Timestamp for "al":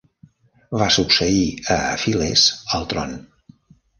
2.79-2.89